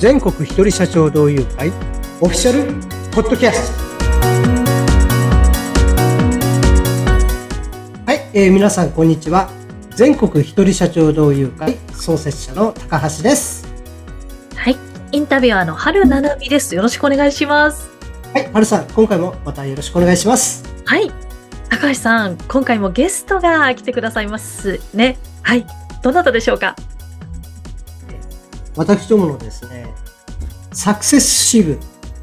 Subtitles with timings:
[0.00, 1.68] 全国一人社長同友会
[2.22, 2.72] オフィシャル
[3.10, 3.84] ポッドキャスト。
[8.06, 9.50] はい、えー、皆さんこんにちは。
[9.90, 13.68] 全国一人社長同友会創設者の高橋です。
[14.56, 14.76] はい
[15.12, 16.74] インタビュアーの春七海です。
[16.74, 17.90] よろしくお願いします。
[18.32, 20.64] はい春さん今回もまたよろしくお願いします。
[20.86, 21.12] はい
[21.68, 25.18] 高橋さん今回もゲストが来てくださいますね。
[25.42, 25.66] はい
[26.02, 26.74] どなたでしょうか？
[28.80, 29.92] 私どものですね、
[30.72, 31.78] サクセス支部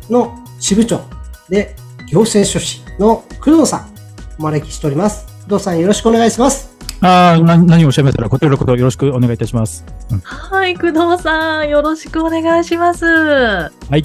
[0.09, 1.02] の支部長
[1.49, 1.75] で
[2.07, 3.93] 行政書士の工藤さん
[4.39, 5.27] お招きしております。
[5.43, 6.75] 工藤さんよろしくお願いします。
[7.02, 9.85] ああ、何をおっしゃいましたら、こちらのことよろしくお願いいたします。
[10.09, 13.05] うん、はい、工藤さん、よろしくお願いします。
[13.05, 14.03] はい。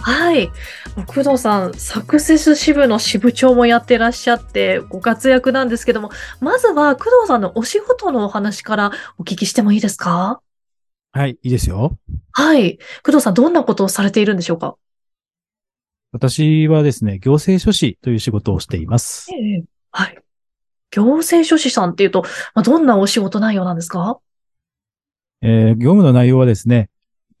[0.00, 0.50] はい。
[1.06, 10.40] 工藤さん、サクセス支部の支部長もやってらっしゃって、ご活躍なんですけども、まずは工藤さんのお仕事のお話からお聞きしてもいいですか？
[11.16, 11.98] はい、いいですよ。
[12.32, 12.76] はい。
[13.02, 14.76] 工藤さん、どんなことをされているんでしょうか？
[16.12, 19.30] 私はですね、行政書士という仕事をしています。
[19.32, 20.18] ええ、はい。
[20.90, 22.20] 行政書士さんっていうと、
[22.54, 24.18] まあ、どんなお仕事内容なんですか？
[25.40, 26.90] えー、業務の内容はですね、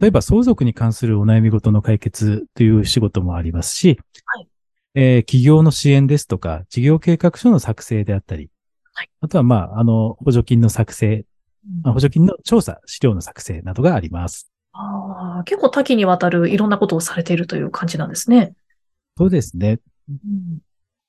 [0.00, 4.48] 例えば相続に関するお悩み事の解決という仕事もありますし、はい。
[4.94, 8.48] えー、企業の支援ですとか、事業計画書の作成であったり、
[8.94, 9.10] はい。
[9.20, 11.26] あとは、まあ、あの、補助金の作成
[11.82, 14.50] まあ、補助金の調査、資料の作成などがあります。
[14.72, 18.54] ああ、結構多岐にわたるいろんなことをされているという感じなんですね。
[19.16, 19.80] そうですね。
[20.08, 20.58] うん、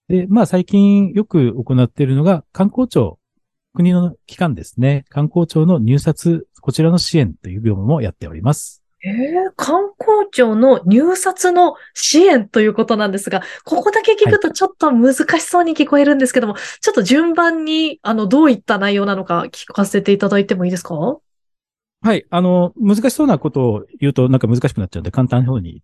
[0.08, 3.20] で、まあ最近よく行っているのが観光庁、
[3.74, 5.06] 国の機関ですね。
[5.10, 8.82] 観光庁の入札、こちらの支援という業務もやっております。
[9.04, 20.96] ええー、観光庁の入札の支援ということなんですが、ここだけ聞くとちょっと難しそうに聞こえるんですけども、はい、ちょっと順番に、あの、どういった内容なのか聞かせていただいてもいいですか？
[22.02, 22.26] はい。
[22.30, 25.82] あの、難しそうなことを言うとなんか難しくなっちゃうんで、簡単な方に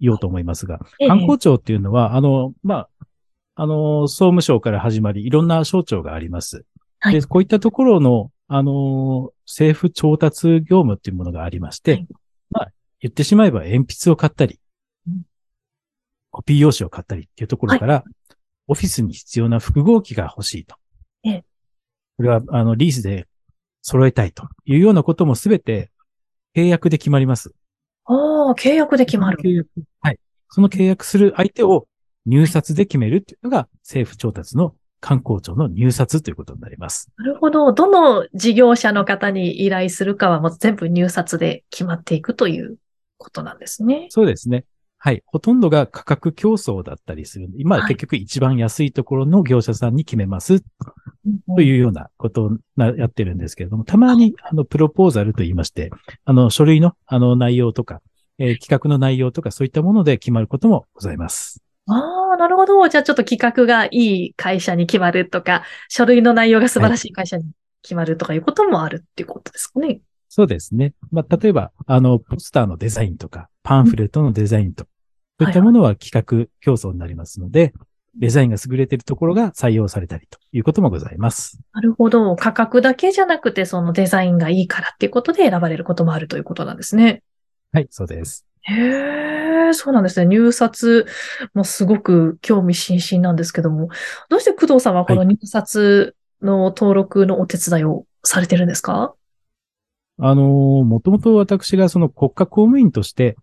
[0.00, 2.88] 言おうと思いますが、ええ、観光庁っていうのは、あの、まあ、
[3.56, 6.64] あの、総務省から始まり、いろんな省庁があります。
[6.98, 12.20] はい、で、こういったところの、あの、政府調達業務っていうものがありまして、はいまあ、
[13.00, 14.60] 言ってしまえば鉛筆を買ったり、
[16.30, 18.34] コピー用紙を買ったりっていうところから、はい、
[18.68, 20.76] オフィスに必要な複合機が欲しいと。
[21.24, 21.44] ええ。
[22.16, 23.26] これは、あの、リースで
[23.82, 25.90] 揃えたいというようなこともすべて
[26.54, 27.54] 契約で決まります。
[28.04, 29.38] ああ、契約で決まる。
[29.42, 29.68] 契約。
[30.00, 30.18] はい。
[30.48, 31.86] その契約する相手を
[32.26, 37.10] 入札で決めるっていうのが政府調達の観光庁の入札ということになります。
[37.16, 37.72] なるほど。
[37.72, 42.76] どの事業者の方に依頼するかはもう全部入札で決まっていくという
[43.20, 44.06] ことなんですね。
[44.08, 44.64] そうですね。
[44.98, 45.22] はい。
[45.26, 47.48] ほとんどが価格競争だったりする。
[47.56, 50.62] 今、結局一番安いところの業者さんに決めます。
[51.54, 55.90] というようなことをやってるんですけれども、たまに、あの、プロポーザルと言いまして、
[56.24, 58.02] あの、書類の、あの、内容とか、
[58.38, 61.62] えー、企画の内容とか、そういったもので決まることもございます。
[61.86, 62.88] ああ、なるほど。
[62.88, 67.44] じゃあちょっと企画がいい会社に決まるとか、書類の内容が素晴らしい会社に
[67.82, 70.00] 決まるとかいうこともあるっていうことですかね。
[70.32, 70.94] そうですね。
[71.10, 74.86] まあ、例えば、あの、ポスターのデザインとか、パンフレットのデザインと、
[75.40, 77.72] そういったものは企画競争になりますので、はい
[78.16, 81.60] デザインが優れているところが採用されたりということもございます。
[81.72, 82.34] なるほど。
[82.34, 87.22] 価格だけじゃなくて、そのデザインがいいからっていうことで選ばれることもあるということなんですね。
[87.72, 88.44] はい、そうです。
[88.62, 90.26] へえ、そうなんですね。
[90.26, 91.06] 入札
[91.54, 93.88] もすごく興味津々なんですけども、
[94.28, 99.19] どうして工藤さんはこの入札の登録のお手伝いをされてるんですか、はい、
[100.20, 103.36] あの、もともと私がその国家公務員として、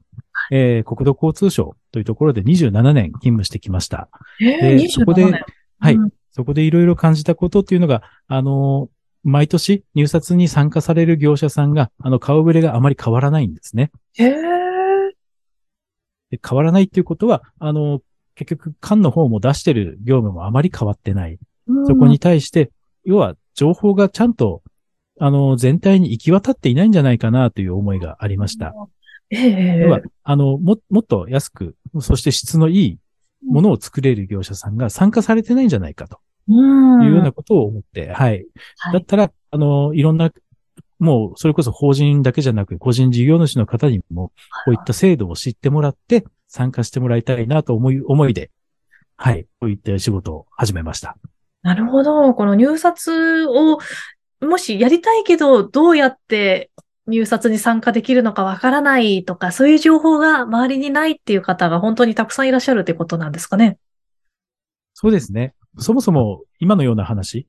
[0.51, 4.09] えー、国土交通省というところで27年勤務してきました。
[4.41, 5.23] えー、そこで、
[5.79, 8.89] はい、うん、そこでいろいろ感じたことっていうのが、あの、
[9.23, 13.91] 毎年入札に参加される業者さんが、あの、顔ぶれがあまり変わらないんですね。
[14.17, 14.57] へー
[16.29, 18.01] で変わらないっていうことは、あの、
[18.35, 21.39] 結局、官の方も出してる業務もあまり変わってない。
[21.87, 22.71] そこに対して、
[23.03, 24.61] 要は情報がちゃんと、
[25.19, 28.73] あの、全体に行き渡っていないんじゃないかなという思いがありました。
[29.29, 32.99] ええ要は、あの、も、もっと安く、そして質のいい
[33.45, 36.19] ものを作れる業者さんが参加されてないんじゃないかと。
[36.49, 38.45] いうようなことを思って、はい。
[38.93, 40.31] だったら、あの、いろんな
[40.99, 44.31] もうそれこそ法人だけじゃなく個人事業主の方にも
[44.65, 48.51] こういった制度を知ってもらって参加してもらいたいなと思い、思いで、
[49.15, 51.17] はい、こういった仕事を始めました。
[51.61, 52.33] なるほど。
[52.33, 53.79] この入札を
[54.41, 56.69] もしやりたいけどどうやって
[57.07, 63.77] 入札に参加できるのかわからないとか、そういう情報が周りにないっていう方が本当にたくさんいらっしゃるってことなんですかね。
[64.93, 65.53] そうですね。
[65.79, 67.47] そもそも今のような話、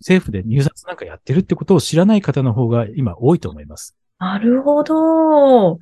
[0.00, 3.96] 政府で入札なんかやってるってことを知らない方の方が今多いと思います。
[4.18, 5.78] なるほど。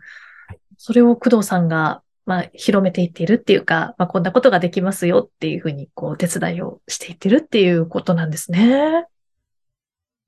[0.76, 9.06] それを工藤さんが、まあ、広めていっているっていうか、まあ、こんなことができますよっていうふうに、こう、手伝いをしていってるっていうことなんですね。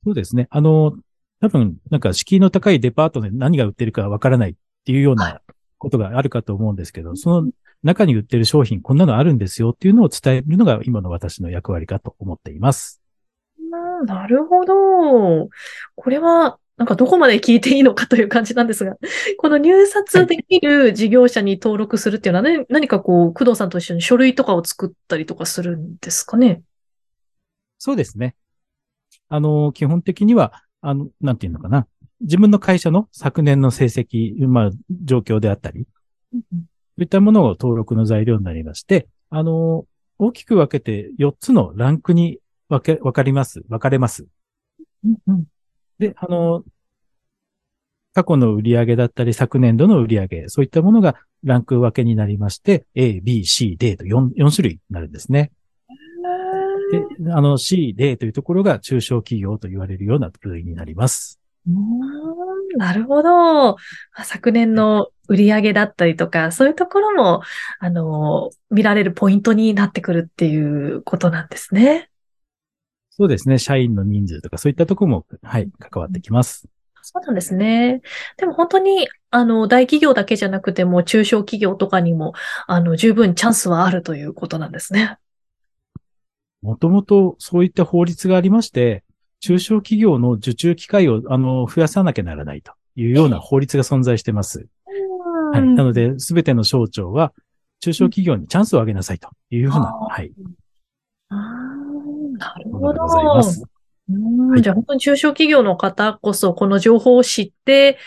[0.04, 0.48] そうですね。
[0.50, 0.96] あの、
[1.40, 4.54] 多分、なんか敷居の高いデパートで何が売ってるかわからないっ
[4.84, 5.40] ていうような
[5.78, 7.50] ことがあるかと思うんですけど、その
[7.82, 13.00] 中に売ってる商品、こんなのあるんですよっていうのを伝えるのが今の私の役割かと思っています。
[14.06, 15.48] なるほど。
[15.94, 18.96] これは、なんかどこまで聞いていいのかという感じなんですが、
[19.36, 26.62] この入札できる事業者に登録するっていうのはね、何かこう、工藤さんと一緒に書類とかを作ったりとかするんですかね？
[27.78, 28.34] そうですね。
[29.30, 31.86] あの、基本的には、あの、なんていうのかな。
[32.20, 34.70] 自分の会社の昨年の成績、まあ、
[35.04, 35.86] 状況であったり、
[36.32, 36.38] そ
[36.98, 39.86] ういったものを登録の材料になりまして、あの、
[40.18, 43.62] 大きく分けて4つのランクに分け、分かります。
[43.68, 44.26] 分かれます。
[45.98, 46.64] で、あの、
[48.12, 55.52] 過去の売上だったり、昨年度の売上そういったものがランク分けになりまして、A、B、C、D と 4, 4種類になるんですね。
[56.90, 61.40] で、あの C、D というところが中小企業と言われるような部類になります。
[62.76, 63.76] なるほど。
[64.24, 67.42] 昨年の売上だったりとか、そういうところも、
[67.78, 72.10] あの、見られるポイントになってくるっていうことなんですね。
[73.10, 73.58] そうですね。
[73.58, 76.68] 社員の人数とか、そういったところも、はい、関わってきます。
[77.02, 78.02] そうなんですね。
[78.36, 82.34] でも本当に、あの、大企業だけじゃなくても、中小企業とかにも、
[82.66, 85.18] あの、十分チャンスはあるということなんですね。
[86.62, 89.04] もともとそういった法律がありまして、
[89.40, 94.66] 中小企業の受注機会を、あの、増やさなきゃならないというような法律が存在してます。
[95.52, 95.62] はい。
[95.62, 97.32] なので、すべての省庁は、
[97.80, 100.32] 中小企業にチャンスをあげなさいというふうな、はい。
[101.30, 101.34] あ
[102.38, 103.40] なるほど。
[104.60, 107.98] じゃあ本当に中小企業の方こそこの情報を知って、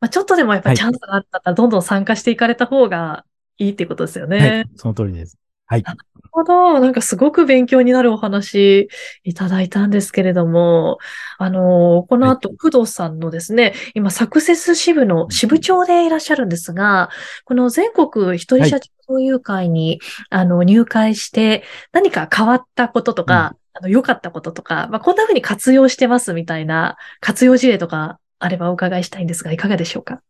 [0.00, 3.24] まあ、ちょっとでもやっぱりチャンスがあったらどんどん参加していかれた方が
[3.58, 4.38] いいってことですよね。
[4.38, 5.36] はい、その通りです。
[5.70, 5.82] はい。
[5.84, 6.00] なる
[6.32, 6.80] ほど。
[6.80, 8.88] なんかすごく勉強になるお話
[9.22, 10.98] いただいたんですけれども、
[11.38, 17.10] あの、この後、工藤さんのですね、今、サクセス支部の支部長でいらっしゃるんですが、
[17.44, 20.00] この全国一人社長交友会に、
[20.30, 21.62] はい、あの、入会して、
[21.92, 30.20] 何か変わったこととか、うん、あの、良かったこととか、まあ、こんな風に活用してますみたいな活用事例とかあればお伺いしたいんですが、いかがでしょうか？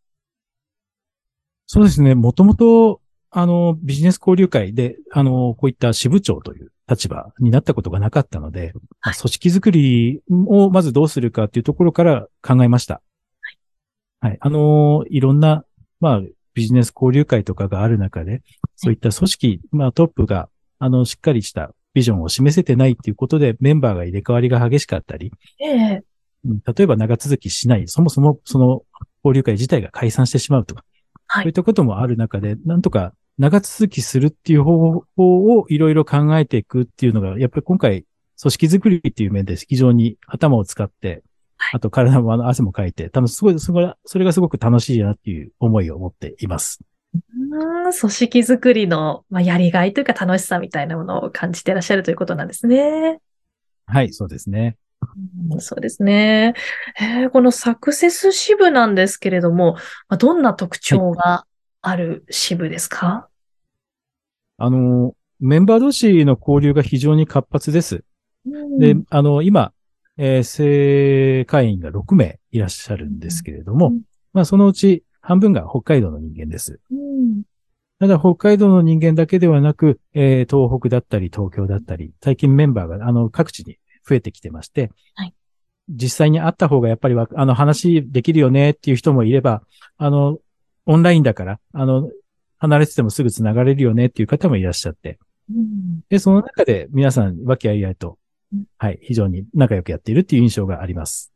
[1.66, 2.14] そうですね。
[2.14, 3.00] もともと、
[3.30, 13.02] あの、ビジネス交流会で、あの、こういった支部長という立場になったことがなかったので、はい、組織づくりをまずどうするかっていうところから考えました。
[14.20, 14.30] はい。
[14.30, 14.38] はい。
[14.40, 15.64] あの、いろんな、
[16.00, 16.20] まあ、
[16.54, 18.42] ビジネス交流会とかがある中で、
[18.74, 20.48] そういった組織、まあトップが、
[20.80, 26.02] あの、しっかりしたビジョンを示せてないっていうことで、メンバーが入れ替わりが激しかったり、ええ
[26.44, 28.82] 例えば長続きしない、そもそもその
[29.22, 30.84] 交流会自体が解散してしまうとか、
[31.26, 38.04] はい、そういったこともある中で、なんとか長続きするっていう方法をいろいろ考えていくっていうのが、やっぱり今回、
[38.38, 41.22] 組織づくりっていう面で非常に頭を使って、
[41.72, 46.80] あと体もあの汗もかいて、多分すごい、それそれがすごく楽しいなっていう思いを持っています。
[47.12, 53.20] 組織づくりの、まあ、やりがいというか楽しさみたいなものを感じていらっしゃるということなんですね。
[53.86, 54.76] はい、そうですね。
[55.50, 56.52] うん、そうですね。
[57.00, 59.76] えー、このサクセス支部なんですけれども、
[60.10, 61.46] まあ、どんな特徴が
[61.82, 63.29] ある支部ですか、はい、
[64.62, 68.04] あの、メンバー同士の交流が非常に活発です。
[68.46, 69.72] うん、で、あの、今、
[70.18, 74.02] えー、正会員が6名いらっしゃるんですけれども、うん、
[74.34, 76.78] まあ、そのうち半分が北海道の人間です。
[76.90, 77.44] うん、
[78.00, 85.34] ただ、北海道の人間だけではなく、えー、東北だったり、東京だったり、最近メンバーが、あの、各地に増えてきてまして、はい、
[85.88, 89.62] 実際に会った方がやっぱりあの、話できるよねっていう人もいれば、
[89.96, 90.38] あの、
[90.84, 92.10] オンラインだから、あの、
[92.60, 95.18] 離れててもすぐ繋がれるよねっていう方もいらっしゃって、
[95.50, 98.18] うん、で、その中で皆さん、和気あいあいと、
[98.78, 101.32] はい、非常に仲良くやっているっていう印象があります。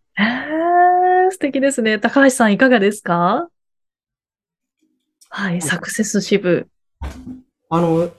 [1.31, 1.99] 素敵ですね。
[1.99, 3.49] 高橋さんいかがですか？
[5.31, 6.69] はい、サクセス支部。
[7.71, 8.13] あの、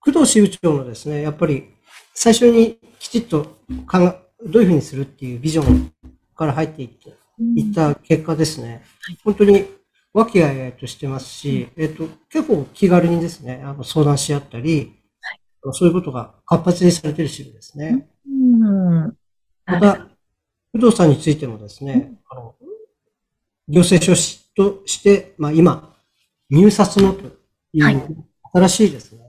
[0.00, 1.70] 工藤支部長のですね、やっぱり
[2.14, 4.16] 最初にきちっと考え、
[4.46, 5.92] どういうふうにするっていうビジョン
[6.36, 7.16] から入っていって
[7.56, 8.84] いった結果ですね、
[9.24, 9.64] 本当に
[10.18, 14.96] 和気あいあいとしてますし、えっ、と、結構気軽にですね、あの相談し合ったり、
[15.72, 18.08] そういうことが活発にされてる支部ですね。
[18.26, 19.16] うん、
[19.64, 20.08] また、
[20.72, 22.56] 工藤さんについてもですね、あの
[23.68, 25.94] 行政書士として、まあ、今、
[26.50, 27.26] 入札のと
[27.72, 29.20] いう、新しいですね、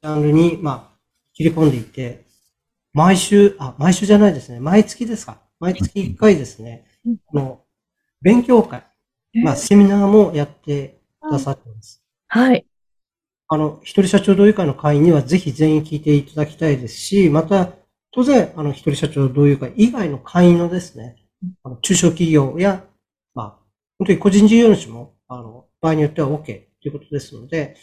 [0.00, 0.98] ジャンルに、まあ、
[1.32, 2.24] 切り込んでいて、
[2.92, 5.38] 毎週、あ、毎週じゃないですね、毎月ですか。
[5.58, 6.86] 毎月1回ですね、
[7.26, 7.64] この
[8.22, 8.84] 勉強会、
[9.34, 12.02] まあ、セミナーもやってくださってます。
[12.28, 12.66] はい。
[13.48, 17.70] あの、一人社長同友会の会員にはぜひ全員聞いていただきたいですし、また、
[18.12, 21.16] 当然、あの、一人社長同友会以外の会員のですね、
[21.62, 22.84] あの中小企業や、
[23.34, 23.48] まあ、
[23.98, 27.76] 本当に個人事業主も、あの、場合によっては OK ということですので、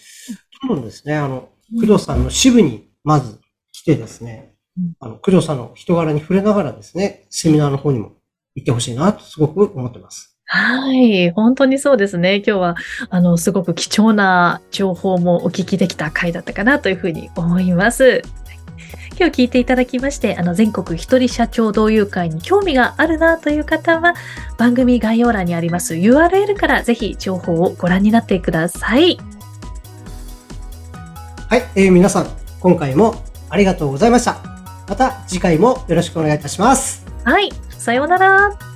[0.62, 1.50] どんどんですね、あの、
[1.80, 3.40] 工藤さんの支部にまず
[3.72, 4.54] 来てですね、
[5.00, 8.14] あの、工藤さんの人柄に触れながらですね、セミナーの方にも
[8.56, 10.37] 行ってほしいなとすごく思ってます。
[10.50, 11.32] はい。
[11.32, 12.38] 本当にそうですね。
[12.38, 12.76] 今日は、
[13.10, 18.24] あの、すごく貴重な情報もお聞きできた回だったかなというふうに思います。
[19.20, 24.14] 今日聞いていただきまして、あの、全国一人社長同友会に興味があるなという方は、
[24.58, 29.18] 番組概要欄にあります URL からぜひ情報をご覧になってください。
[31.50, 32.28] はい、えー、皆さん、
[32.62, 33.16] 今回も
[33.50, 34.38] ありがとうございました。
[34.88, 37.06] また次回もよろしくお願いいたします。
[37.26, 38.67] はい、さようなら。